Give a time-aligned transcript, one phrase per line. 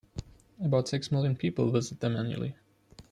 [0.63, 2.55] About six million people visit them annually.